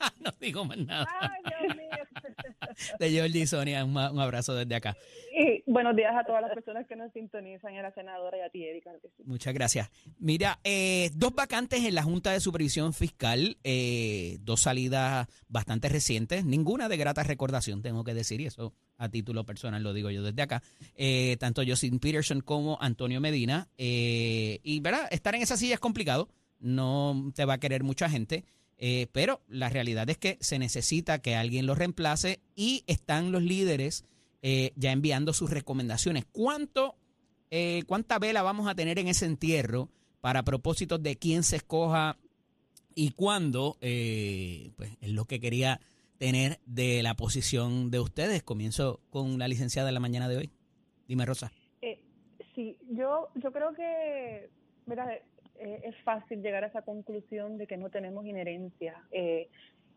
[0.20, 1.06] no digo más nada.
[1.20, 1.88] Ay, Dios mío.
[2.98, 4.96] De Jordi y Sonia, un, un abrazo desde acá.
[5.34, 8.50] Y buenos días a todas las personas que nos sintonizan, a la senadora y a
[8.50, 9.22] ti, sí.
[9.24, 9.90] Muchas gracias.
[10.18, 16.44] Mira, eh, dos vacantes en la Junta de Supervisión Fiscal, eh, dos salidas bastante recientes,
[16.44, 20.22] ninguna de grata recordación, tengo que decir, y eso a título personal lo digo yo
[20.22, 20.62] desde acá.
[20.94, 23.68] Eh, tanto Justin Peterson como Antonio Medina.
[23.76, 25.08] eh, y, ¿verdad?
[25.10, 26.28] Estar en esa silla es complicado,
[26.60, 28.44] no te va a querer mucha gente.
[28.78, 33.42] eh, pero la realidad es que se necesita que alguien los reemplace y están los
[33.42, 34.04] líderes
[34.42, 36.24] ya enviando sus recomendaciones.
[36.32, 36.96] ¿Cuánto
[37.86, 39.88] ¿cuánta vela vamos a tener en ese entierro
[40.20, 42.18] para propósitos de quién se escoja
[42.94, 43.76] y cuándo?
[43.80, 45.80] Pues es lo que quería
[46.22, 48.44] tener de la posición de ustedes.
[48.44, 50.50] Comienzo con la licenciada de la mañana de hoy.
[51.08, 51.50] Dime, Rosa.
[51.80, 51.98] Eh,
[52.54, 54.48] sí, yo, yo creo que,
[54.86, 55.14] mira,
[55.56, 59.02] eh, es fácil llegar a esa conclusión de que no tenemos inherencia.
[59.10, 59.48] Eh,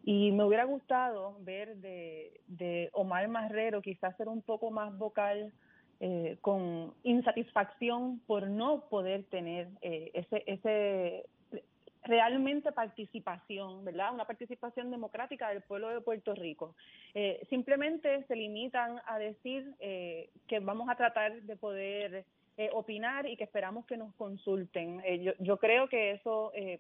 [0.04, 5.54] y me hubiera gustado ver de, de Omar Marrero quizás ser un poco más vocal
[6.00, 11.28] eh, con insatisfacción por no poder tener eh, ese, ese
[12.06, 14.14] realmente participación, ¿verdad?
[14.14, 16.76] Una participación democrática del pueblo de Puerto Rico.
[17.14, 22.26] Eh, simplemente se limitan a decir eh, que vamos a tratar de poder
[22.58, 25.02] eh, opinar y que esperamos que nos consulten.
[25.04, 26.80] Eh, yo, creo que eso eh,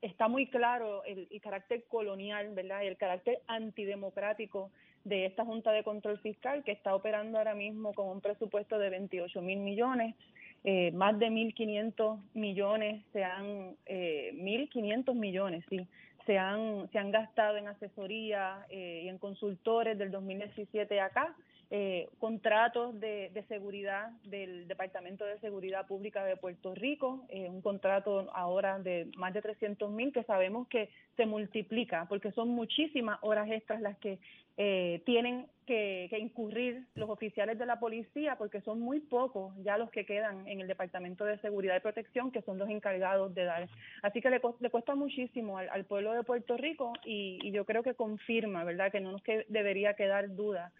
[0.00, 2.82] está muy claro, el, el carácter colonial, ¿verdad?
[2.82, 4.72] Y el carácter antidemocrático
[5.04, 8.90] de esta Junta de Control Fiscal que está operando ahora mismo con un presupuesto de
[8.90, 10.16] 28 mil millones.
[10.64, 15.86] Eh, más de 1.500 millones se han, eh, 1.500 millones, sí,
[16.24, 21.34] se han, se han gastado en asesoría eh, y en consultores del 2017 acá,
[21.74, 27.62] eh, contratos de, de seguridad del Departamento de Seguridad Pública de Puerto Rico, eh, un
[27.62, 33.18] contrato ahora de más de 300 mil que sabemos que se multiplica porque son muchísimas
[33.22, 34.18] horas extras las que
[34.58, 39.88] eh, tienen que, incurrir los oficiales de la policía porque son muy pocos ya los
[39.90, 43.66] que quedan en el Departamento de Seguridad y Protección que son los encargados de dar.
[44.02, 47.64] Así que le, le cuesta muchísimo al, al pueblo de Puerto Rico y, y yo
[47.64, 50.70] creo que confirma, ¿verdad?, que no nos debería quedar duda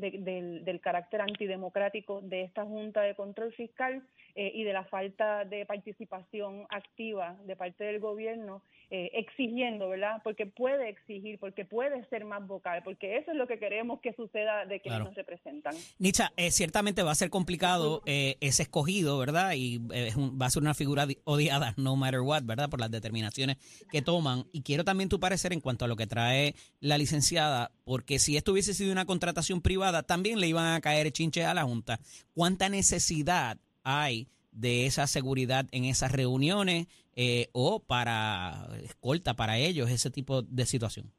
[0.00, 4.02] de- del, del carácter antidemocrático de esta Junta de Control Fiscal
[4.34, 10.20] eh, y de la falta de participación activa de parte del gobierno eh, exigiendo, ¿verdad?
[10.24, 14.12] Porque puede exigir, porque puede ser más vocal, porque eso es lo que queremos que
[14.14, 15.04] suceda de quienes Claro.
[15.04, 15.74] nos representan.
[16.00, 19.52] Nicha, eh, ciertamente va a ser complicado eh, ese escogido, ¿verdad?
[19.54, 22.68] Y eh, es un- va a ser una figura di- odiada, no matter what, ¿verdad?
[22.68, 23.58] Por las determinaciones
[23.92, 24.44] que toman.
[24.52, 28.36] Y quiero también tu parecer en cuanto a lo que trae la licenciada, porque si
[28.36, 31.98] esto hubiese sido una contratación privada, también le iban a caer chinches a la Junta.
[32.34, 39.90] ¿Cuánta necesidad hay de esa seguridad en esas reuniones eh, o para escolta para ellos,
[39.90, 41.12] ese tipo de situación?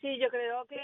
[0.00, 0.80] Sí, yo creo que.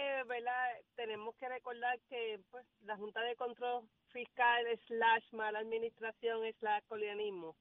[0.97, 7.55] Tenemos que recordar que pues la Junta de Control Fiscal slash mala administración slash colonialismo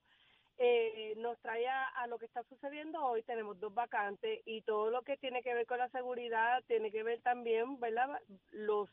[0.57, 3.23] eh, nos trae a, a lo que está sucediendo hoy.
[3.23, 7.03] Tenemos dos vacantes y todo lo que tiene que ver con la seguridad tiene que
[7.03, 8.19] ver también, ¿verdad?
[8.51, 8.89] Los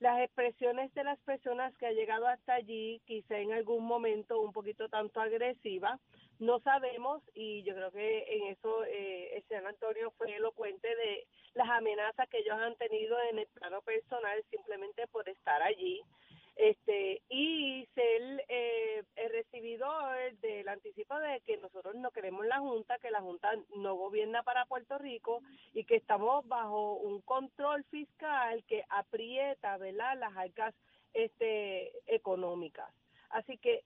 [0.00, 4.52] las expresiones de las personas que han llegado hasta allí, quizá en algún momento un
[4.52, 5.98] poquito tanto agresiva,
[6.38, 11.26] no sabemos y yo creo que en eso eh, el señor Antonio fue elocuente de
[11.54, 16.00] las amenazas que ellos han tenido en el plano personal simplemente por estar allí
[16.58, 22.98] este y ser eh, el recibidor del anticipo de que nosotros no queremos la Junta,
[22.98, 25.40] que la Junta no gobierna para Puerto Rico
[25.72, 30.74] y que estamos bajo un control fiscal que aprieta, ¿verdad?, las arcas
[31.14, 32.90] este económicas.
[33.30, 33.84] Así que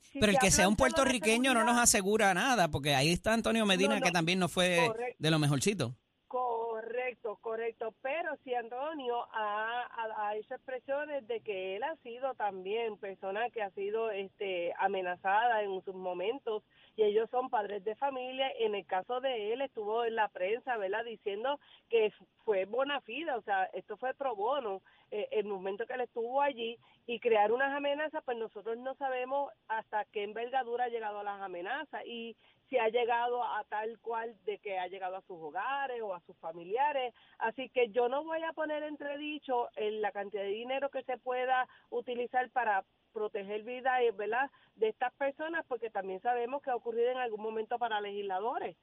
[0.00, 3.66] si Pero el que sea un puertorriqueño no nos asegura nada, porque ahí está Antonio
[3.66, 5.16] Medina, No, no, que también no fue correcto.
[5.18, 5.94] de lo mejorcito.
[6.26, 7.03] Correcto,
[7.40, 7.94] correcto.
[8.02, 13.50] Pero si Antonio ha, ha, ha hecho expresiones de que él ha sido también persona
[13.50, 16.62] que ha sido este, amenazada en sus momentos
[16.96, 18.50] y ellos son padres de familia.
[18.58, 21.04] En el caso de él estuvo en la prensa, ¿verdad?
[21.04, 22.12] Diciendo que
[22.44, 26.40] fue bona fide, o sea, esto fue pro bono eh, el momento que él estuvo
[26.40, 31.24] allí y crear unas amenazas, pues nosotros no sabemos hasta qué envergadura ha llegado a
[31.24, 32.36] las amenazas y
[32.68, 36.20] si ha llegado a tal cual de que ha llegado a sus hogares o a
[36.20, 36.93] sus familiares.
[37.38, 41.18] Así que yo no voy a poner entredicho en la cantidad de dinero que se
[41.18, 44.50] pueda utilizar para proteger vida eh, ¿verdad?
[44.74, 48.76] de estas personas, porque también sabemos que ha ocurrido en algún momento para legisladores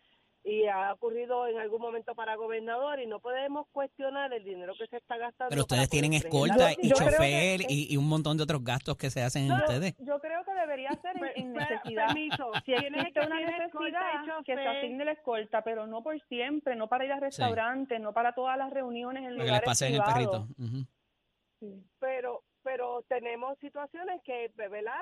[0.44, 4.88] y ha ocurrido en algún momento para gobernadores y no podemos cuestionar el dinero que
[4.88, 5.50] se está gastando.
[5.52, 8.98] Pero ustedes tienen escolta y yo chofer que- y, y un montón de otros gastos
[8.98, 9.94] que se hacen en ustedes.
[10.00, 12.08] Yo creo que debería ser en, en necesidad.
[12.08, 16.76] permiso, Si tienes existe una necesidad, que se asigne la escolta, pero no por siempre,
[16.76, 19.94] no para ir a restaurantes, no para todas las reuniones en Que les lugares pasen
[19.94, 20.48] el privados.
[20.58, 20.88] perrito.
[21.62, 21.84] Ujú.
[22.00, 25.00] pero pero tenemos situaciones que verdad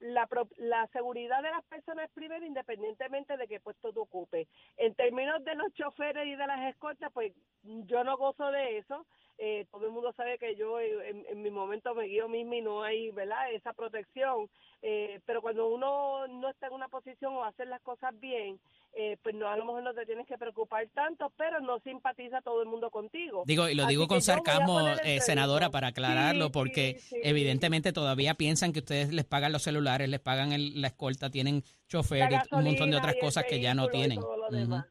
[0.00, 4.94] la la seguridad de las personas es primero independientemente de qué puesto tú ocupes en
[4.94, 9.06] términos de los choferes y de las escoltas pues yo no gozo de eso.
[9.40, 12.54] Eh, todo el mundo sabe que yo eh, en, en mi momento me guío mismo
[12.54, 14.50] y no hay verdad esa protección.
[14.82, 18.58] Eh, pero cuando uno no está en una posición o hacer las cosas bien
[18.94, 22.40] eh, pues no a lo mejor no te tienes que preocupar tanto, pero no simpatiza
[22.42, 23.44] todo el mundo contigo.
[23.46, 27.16] Digo, y lo Así digo con sarcasmo, eh, senadora, para aclararlo, Sí, porque sí, sí.
[27.22, 31.62] evidentemente todavía piensan que ustedes les pagan los celulares, les pagan el- la escolta, tienen
[31.88, 34.18] chofer y un montón de otras cosas que ya no tienen.
[34.20, 34.56] todo lo Ujú.
[34.56, 34.86] demás.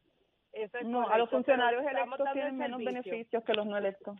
[0.54, 3.12] Eso es No, a los funcionarios electos tienen menos servicio.
[3.12, 4.18] beneficios que los no electos.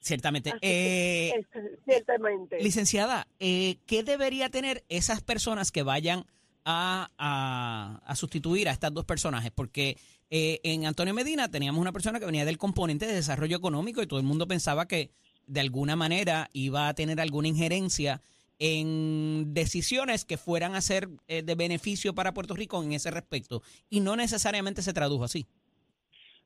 [0.00, 0.52] Ciertamente.
[0.60, 1.46] Eh, es-
[1.84, 2.58] ciertamente.
[2.60, 6.24] Licenciada, eh, ¿qué debería tener esas personas que vayan
[6.64, 9.50] a, a- sustituir a estas dos personajes?
[9.54, 9.98] Porque
[10.30, 14.06] eh, en Antonio Medina teníamos una persona que venía del componente de desarrollo económico y
[14.06, 15.10] todo el mundo pensaba que
[15.46, 18.20] de alguna manera iba a tener alguna injerencia
[18.58, 23.62] en decisiones que fueran a ser eh, de beneficio para Puerto Rico en ese respecto.
[23.90, 25.46] Y no necesariamente se tradujo así.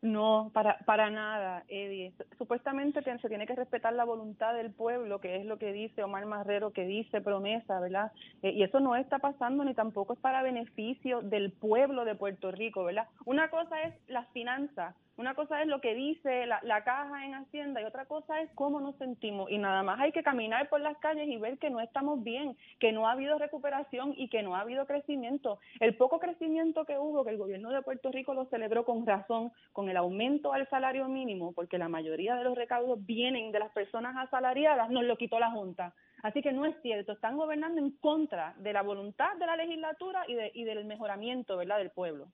[0.07, 2.13] No, para, para nada, Eddie.
[2.39, 6.05] Supuestamente te- se tiene que respetar la voluntad del pueblo, que es lo que dice
[6.05, 8.13] Omar Marrero, que dice promesa, ¿verdad?
[8.43, 12.53] Eh, y eso no está pasando ni tampoco es para beneficio del pueblo de Puerto
[12.53, 13.09] Rico, ¿verdad?
[13.25, 17.35] Una cosa es las finanzas, una cosa es lo que dice la, la caja en
[17.35, 19.51] Hacienda y otra cosa es cómo nos sentimos.
[19.51, 22.57] Y nada más hay que caminar por las calles y ver que no estamos bien,
[22.79, 25.59] que no ha habido recuperación y que no ha habido crecimiento.
[25.81, 29.53] El poco crecimiento que hubo, que el gobierno de Puerto Rico lo celebró con razón,
[29.73, 33.73] con el aumento al salario mínimo, porque la mayoría de los recaudos vienen de las
[33.73, 35.95] personas asalariadas, nos lo quitó la Junta.
[36.23, 40.25] Así que no es cierto, están gobernando en contra de la voluntad de la legislatura
[40.27, 41.79] y, de, y del mejoramiento ¿verdad?
[41.79, 42.29] del pueblo.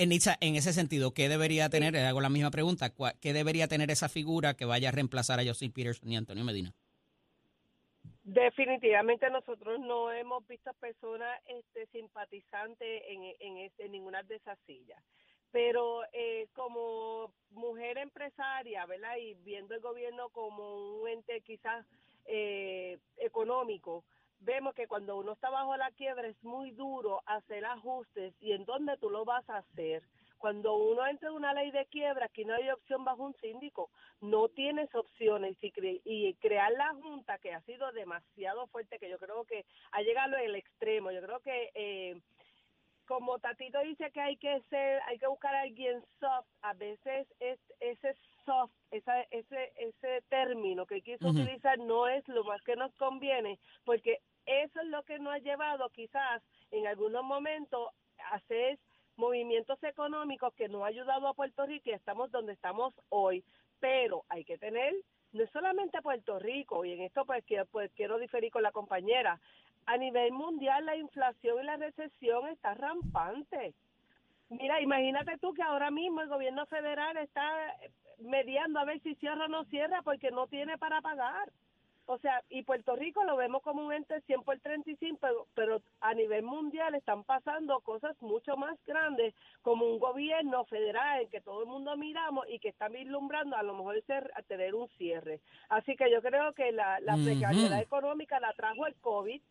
[0.00, 1.92] En, esa- en ese sentido, ¿qué debería tener?
[1.92, 2.94] Le hago la misma pregunta.
[2.94, 6.44] ¿cuá- ¿Qué debería tener esa figura que vaya a reemplazar a Joseph Peterson y Antonio
[6.44, 6.72] Medina?
[8.22, 15.02] Definitivamente nosotros no hemos visto personas este, simpatizantes en, en, en ninguna de esas sillas.
[15.50, 19.16] Pero eh, como mujer empresaria, ¿verdad?
[19.16, 21.84] Y viendo el gobierno como un ente quizás
[22.26, 24.04] eh, económico,
[24.40, 28.64] vemos que cuando uno está bajo la quiebra es muy duro hacer ajustes y en
[28.64, 30.02] dónde tú lo vas a hacer.
[30.38, 33.90] Cuando uno entra en una ley de quiebra, aquí no hay opción bajo un síndico,
[34.20, 39.10] no tienes opciones y, cre- y crear la junta que ha sido demasiado fuerte, que
[39.10, 41.10] yo creo que ha llegado al extremo.
[41.10, 42.20] Yo creo que eh,
[43.08, 47.26] como Tatito dice que hay que ser, hay que buscar a alguien soft, a veces
[47.40, 48.14] es, ese
[48.48, 53.58] soft, esa, ese, ese término que quiso utilizar no es lo más que nos conviene,
[53.84, 57.90] porque eso es lo que nos ha llevado quizás en algunos momentos
[58.30, 58.78] a hacer
[59.16, 63.44] movimientos económicos que no ha ayudado a Puerto Rico y estamos donde estamos hoy.
[63.80, 64.94] Pero hay que tener,
[65.32, 68.72] no es solamente Puerto Rico, y en esto pues, quiero- pues quiero diferir con la
[68.72, 69.38] compañera,
[69.86, 73.74] a nivel mundial la inflación y la recesión está rampante.
[74.50, 77.46] Mira, imagínate tú que ahora mismo el gobierno federal está
[78.18, 81.50] mediando a ver si cierra o no cierra porque no tiene para pagar.
[82.10, 85.82] O sea, y Puerto Rico lo vemos como un ente 100 por 35, pero, pero
[86.00, 91.42] a nivel mundial están pasando cosas mucho más grandes, como un gobierno federal en que
[91.42, 94.88] todo el mundo miramos y que está vislumbrando a lo mejor ser, a tener un
[94.96, 95.40] cierre.
[95.68, 99.42] Así que yo creo que la, la precariedad económica la trajo el COVID,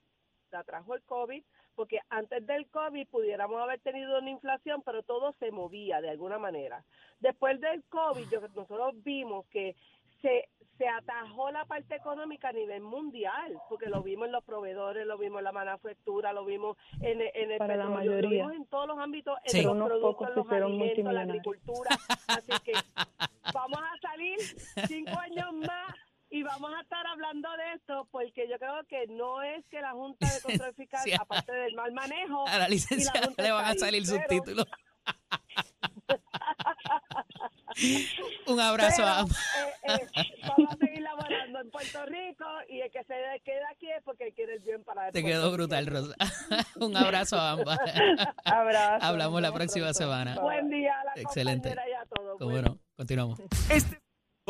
[0.50, 1.44] la trajo el COVID,
[1.78, 6.40] porque antes del COVID pudiéramos haber tenido una inflación, pero todo se movía de alguna
[6.40, 6.84] manera.
[7.20, 9.76] Después del COVID, yo- nosotros vimos que
[10.24, 15.06] se, se atajó la parte económica a nivel mundial, porque lo vimos en los proveedores,
[15.06, 18.16] lo vimos en la manufactura, lo vimos en, el- en el Para la petróleo, lo
[18.16, 18.30] mayoría.
[18.42, 19.58] vimos en todos los ámbitos, en Sí.
[19.62, 21.90] los Pero unos productos, en los alimentos, la agricultura.
[22.28, 22.72] Así que
[23.54, 24.40] vamos a salir
[24.88, 25.96] cinco años más
[26.38, 29.92] y vamos a estar hablando de esto porque yo creo que no es que la
[29.92, 31.12] Junta de Control Fiscal, Sí.
[31.14, 34.66] aparte del mal manejo, A la licenciada Junta le van a salir pero- subtítulos.
[38.48, 39.38] Un abrazo a ambos.
[39.38, 40.08] eh, eh,
[40.48, 44.32] vamos a seguir laborando en Puerto Rico y el que se quede aquí es porque
[44.34, 46.16] quiere el bien para Te quedó brutal, Rosa.
[46.80, 47.78] Un abrazo a ambas.
[48.46, 49.06] Abrazo.
[49.06, 50.00] Hablamos la próxima pronto.
[50.00, 50.40] semana.
[50.40, 51.70] Buen día a la Excelente.
[51.70, 52.38] y a todos.
[52.40, 53.40] Cómo Buen no, continuamos.
[53.70, 54.02] Este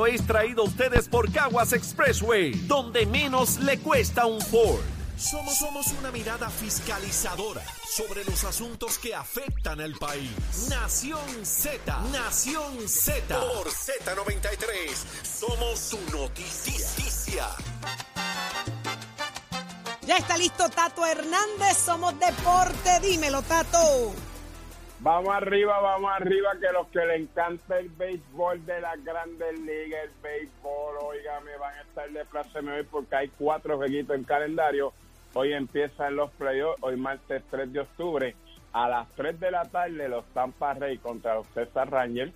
[0.06, 4.84] es traído a ustedes por Caguas Expressway, donde menos le cuesta un Ford.
[5.18, 10.30] Somos, somos una mirada fiscalizadora sobre los asuntos que afectan al país.
[10.70, 13.40] Nación Z, Nación Z.
[13.40, 17.48] Por Z93, somos su noticia.
[20.06, 24.14] Ya está listo Tato Hernández, somos deporte, dímelo Tato.
[25.00, 30.06] Vamos arriba, vamos arriba, que los que le encanta el béisbol de las grandes ligas,
[30.06, 34.94] el béisbol, oígame, van a estar de pláceme hoy porque hay cuatro jueguitos en calendario.
[35.36, 38.36] Hoy empiezan los playoffs, hoy martes 3 de octubre,
[38.74, 42.34] a las 3 de la tarde, los Tampa Rays contra los César Rangers,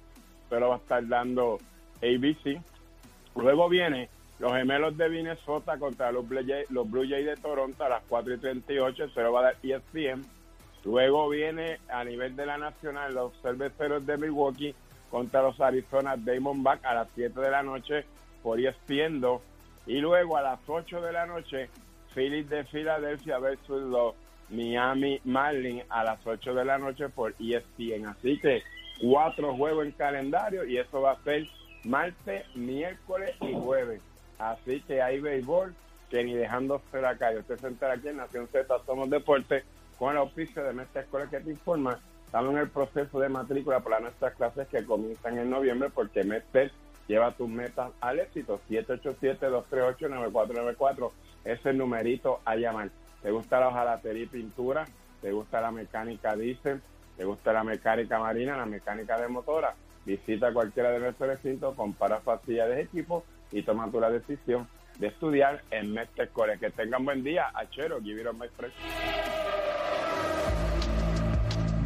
[0.48, 1.58] pero va a estar dando
[1.98, 2.62] ABC.
[3.36, 7.84] Luego viene los gemelos de Minnesota contra los Blue Jays, los Blue Jays de Toronto
[7.84, 10.41] a las 4 y 38, se lo va a dar ESPN.
[10.84, 14.76] Luego viene a nivel de la nacional los cerveceros de Milwaukee
[15.12, 18.06] contra los Arizona Diamondbacks a las 7 de la noche
[18.42, 19.42] por ESPN 2.
[19.88, 21.70] Y luego a las 8 de la noche,
[22.16, 24.16] Phillies de Filadelfia versus los
[24.50, 28.08] Miami Marlins a las 8 de la noche por ESPN.
[28.08, 28.64] Así que
[29.02, 31.48] cuatro juegos en calendario y eso va a ser
[31.84, 34.02] martes, miércoles y jueves.
[34.40, 35.76] Así que hay béisbol
[36.10, 37.40] que ni dejándose la calle.
[37.40, 39.64] Usted se entera aquí en Nación Z Somos Deportes
[40.02, 42.00] con el auspicio de Mestre Escuela que te informa.
[42.26, 46.72] Estamos en el proceso de matrícula para nuestras clases que comienzan en noviembre porque Mestre
[47.08, 48.60] lleva tus metas al éxito.
[48.68, 51.12] 787-238-9494
[51.46, 52.90] es el numerito a llamar.
[53.22, 54.86] ¿Te gusta la hojalatería y pintura?
[55.22, 56.82] ¿Te gusta la mecánica diésel?
[57.16, 59.76] ¿Te gusta la mecánica marina, la mecánica de motora?
[60.04, 65.10] Visita cualquiera de nuestros recintos, compara facilidades de equipo y toma tu la decisión de
[65.10, 66.58] estudiar en Mestre Core.
[66.58, 67.52] Que tengan buen día.
[67.54, 68.74] Achero, give it up, my friend.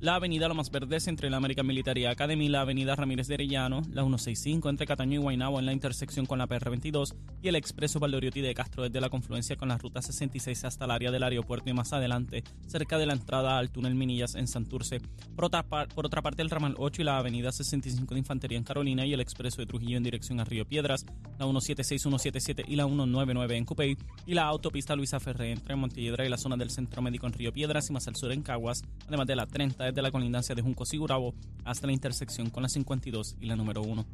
[0.00, 4.02] la avenida Lomas Verdes entre la American Military Academy, la avenida Ramírez de Arellano, la
[4.02, 8.40] 165 entre Cataño y Guaynabo en la intersección con la PR22 y el expreso Valdoriotti
[8.40, 11.72] de Castro desde la confluencia con la ruta 66 hasta el área del aeropuerto y
[11.72, 15.00] más adelante cerca de la entrada al túnel Minillas en Santurce.
[15.34, 18.56] Por otra, par- por otra parte el ramal 8 y la avenida 65 de Infantería
[18.58, 21.04] en Carolina y el expreso de Trujillo en dirección a Río Piedras,
[21.38, 26.24] la 176, 177 y la 199 en Cupey y la autopista Luisa Ferré entre Montelledra
[26.24, 28.82] y la zona del Centro Médico en Río Piedras y más al sur en Caguas,
[29.08, 32.62] además de la 30 desde la colindancia de Juncos y Gurabo hasta la intersección con
[32.62, 34.06] la 52 y la número 1.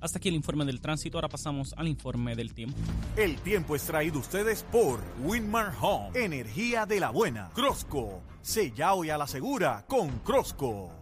[0.00, 2.76] Hasta aquí el informe del tránsito, ahora pasamos al informe del tiempo.
[3.16, 7.50] El tiempo es traído ustedes por Winmar Home, energía de la buena.
[7.54, 10.92] Crosco, sella hoy a la segura con Crosco.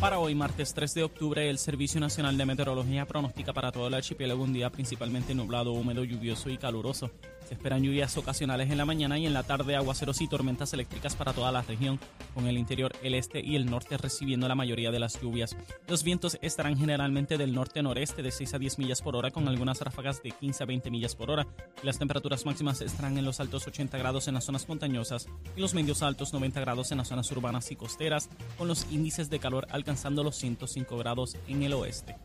[0.00, 3.94] Para hoy, martes 3 de octubre, el Servicio Nacional de Meteorología pronostica para todo el
[3.94, 7.10] archipiélago un día principalmente nublado, húmedo, lluvioso y caluroso.
[7.44, 11.14] Se esperan lluvias ocasionales en la mañana y en la tarde aguaceros y tormentas eléctricas
[11.14, 12.00] para toda la región,
[12.34, 15.56] con el interior, el este y el norte recibiendo la mayoría de las lluvias.
[15.86, 19.80] Los vientos estarán generalmente del norte-noreste de 6 a 10 millas por hora, con algunas
[19.80, 21.46] ráfagas de 15 a 20 millas por hora.
[21.82, 25.74] Las temperaturas máximas estarán en los altos 80 grados en las zonas montañosas y los
[25.74, 29.66] medios altos 90 grados en las zonas urbanas y costeras, con los índices de calor
[29.70, 32.16] alcanzando los 105 grados en el oeste.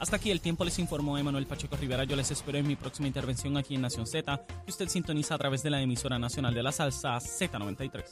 [0.00, 2.04] Hasta aquí el tiempo les informó Emanuel Pacheco Rivera.
[2.04, 5.38] Yo les espero en mi próxima intervención aquí en Nación Z, que usted sintoniza a
[5.38, 8.02] través de la emisora nacional de la salsa Z93.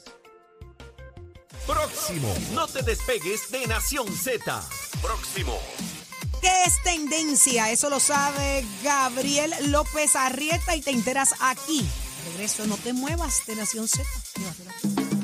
[1.65, 2.31] Próximo.
[2.53, 4.63] No te despegues de Nación Z.
[5.01, 5.57] Próximo.
[6.41, 7.71] ¿Qué es tendencia?
[7.71, 11.83] Eso lo sabe Gabriel López Arrieta y te enteras aquí.
[12.31, 14.07] Regreso, no te muevas de Nación Z.
[14.35, 15.18] Llévatela.